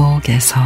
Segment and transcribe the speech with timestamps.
[0.00, 0.60] 밭에서.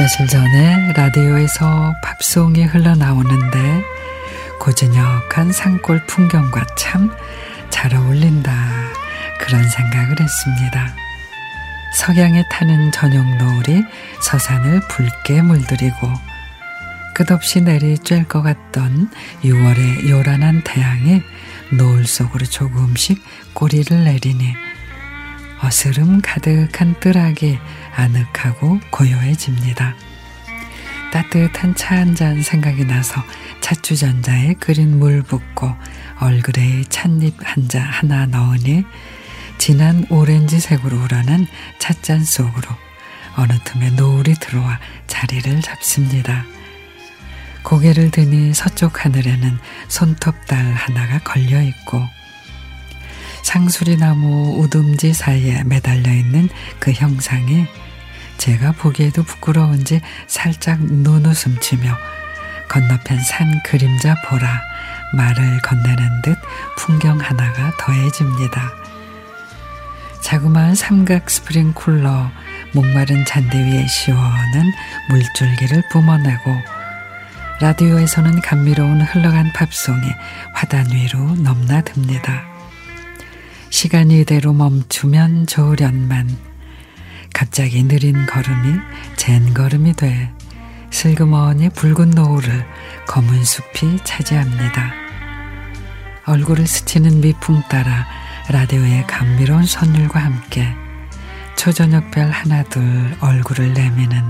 [0.00, 3.84] 며칠 전에 라디오에서 팝송이 흘러나오는데
[4.58, 7.10] 고즈넉한 산골 풍경과 참
[7.80, 8.52] 잘 어울린다
[9.38, 10.94] 그런 생각을 했습니다.
[11.94, 13.82] 석양에 타는 저녁 노을이
[14.20, 16.12] 서산을 붉게 물들이고
[17.14, 19.10] 끝없이 내리 쬐을 것 같던
[19.42, 21.22] 6월의 요란한 태양이
[21.72, 23.18] 노을 속으로 조금씩
[23.54, 24.52] 꼬리를 내리니
[25.62, 27.58] 어스름 가득한 뜰하기
[27.96, 29.94] 아늑하고 고요해집니다.
[31.12, 33.22] 따뜻한 차 한 잔 생각이 나서
[33.60, 35.74] 차주전자에 그린 물 붓고
[36.20, 38.84] 얼그레이 찻잎 한잔 하나 넣으니
[39.58, 41.46] 진한 오렌지색으로 우러난
[41.78, 42.68] 찻잔 속으로
[43.36, 46.44] 어느 틈에 노을이 들어와 자리를 잡습니다.
[47.62, 49.58] 고개를 드니 서쪽 하늘에는
[49.88, 52.02] 손톱달 하나가 걸려 있고
[53.42, 57.66] 상수리 나무 우듬지 사이에 매달려 있는 그 형상이
[58.40, 61.94] 제가 보기에도 부끄러운지 살짝 눈웃음 치며
[62.70, 64.62] 건너편 산 그림자 보라
[65.12, 66.38] 말을 건네는 듯
[66.78, 68.72] 풍경 하나가 더해집니다.
[70.22, 72.30] 자그마한 삼각 스프링클러
[72.72, 74.72] 목마른 잔디 위에 시원한
[75.10, 76.56] 물줄기를 뿜어내고
[77.60, 80.00] 라디오에서는 감미로운 흘러간 팝송이
[80.54, 82.44] 화단 위로 넘나듭니다.
[83.68, 86.49] 시간이 이대로 멈추면 좋으련만
[87.40, 88.80] 갑자기 느린 걸음이
[89.16, 90.30] 젠 걸음이 돼
[90.90, 92.66] 슬그머니 붉은 노을을
[93.06, 94.92] 검은 숲이 차지합니다.
[96.26, 98.06] 얼굴을 스치는 미풍 따라
[98.50, 100.68] 라디오의 감미로운 선율과 함께
[101.56, 104.22] 초저녁별 하나둘 얼굴을 내미는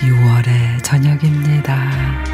[0.00, 2.29] 6월의 저녁입니다.